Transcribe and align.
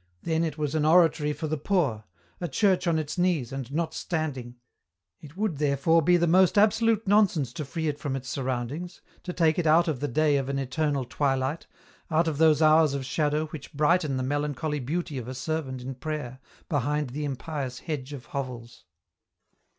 "Then 0.22 0.44
it 0.44 0.58
was 0.58 0.74
an 0.74 0.84
oratory 0.84 1.32
for 1.32 1.46
the 1.46 1.56
poor, 1.56 2.04
a 2.42 2.46
church 2.46 2.86
on 2.86 2.98
its 2.98 3.16
knees, 3.16 3.52
and 3.52 3.72
not 3.72 3.94
standing; 3.94 4.56
it 5.22 5.34
would, 5.34 5.56
therefore, 5.56 6.02
be 6.02 6.18
the 6.18 6.26
most 6.26 6.58
absolute 6.58 7.08
nonsense 7.08 7.54
to 7.54 7.64
free 7.64 7.88
it 7.88 7.98
from 7.98 8.14
its 8.14 8.28
surroundings, 8.28 9.00
to 9.22 9.32
take 9.32 9.58
it 9.58 9.66
out 9.66 9.88
of 9.88 10.00
the 10.00 10.08
day 10.08 10.36
of 10.36 10.50
an 10.50 10.58
eternal 10.58 11.06
twilight, 11.06 11.66
out 12.10 12.28
of 12.28 12.36
those 12.36 12.60
hours 12.60 12.92
of 12.92 13.06
shadow 13.06 13.46
which 13.46 13.72
brighten 13.72 14.18
the 14.18 14.22
melancholy 14.22 14.78
beauty 14.78 15.16
of 15.16 15.26
a 15.26 15.32
servant 15.34 15.80
in 15.80 15.94
prayer 15.94 16.38
behind 16.68 17.08
the 17.08 17.24
impious 17.24 17.78
hedge 17.78 18.12
of 18.12 18.26
hovels. 18.26 18.84